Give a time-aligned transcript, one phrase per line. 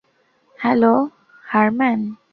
[0.59, 0.93] Hello,
[1.45, 1.99] Harman.